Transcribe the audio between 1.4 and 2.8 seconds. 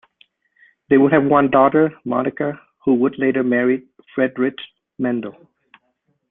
daughter, Monika,